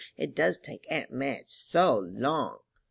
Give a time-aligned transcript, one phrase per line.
[0.17, 2.61] It does take aunt Madge so long."